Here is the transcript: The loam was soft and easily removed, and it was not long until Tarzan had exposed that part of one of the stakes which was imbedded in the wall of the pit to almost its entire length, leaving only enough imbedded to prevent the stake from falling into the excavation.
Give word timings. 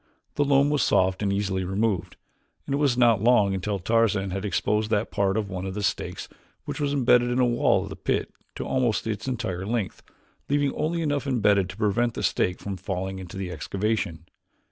The 0.33 0.43
loam 0.43 0.71
was 0.71 0.81
soft 0.81 1.21
and 1.21 1.31
easily 1.31 1.63
removed, 1.63 2.15
and 2.65 2.73
it 2.73 2.79
was 2.79 2.97
not 2.97 3.21
long 3.21 3.53
until 3.53 3.77
Tarzan 3.77 4.31
had 4.31 4.43
exposed 4.45 4.89
that 4.89 5.11
part 5.11 5.37
of 5.37 5.47
one 5.47 5.67
of 5.67 5.75
the 5.75 5.83
stakes 5.83 6.27
which 6.65 6.79
was 6.79 6.91
imbedded 6.91 7.29
in 7.29 7.37
the 7.37 7.45
wall 7.45 7.83
of 7.83 7.89
the 7.89 7.95
pit 7.95 8.33
to 8.55 8.65
almost 8.65 9.05
its 9.05 9.27
entire 9.27 9.63
length, 9.63 10.01
leaving 10.49 10.73
only 10.73 11.03
enough 11.03 11.27
imbedded 11.27 11.69
to 11.69 11.77
prevent 11.77 12.15
the 12.15 12.23
stake 12.23 12.57
from 12.59 12.77
falling 12.77 13.19
into 13.19 13.37
the 13.37 13.51
excavation. 13.51 14.25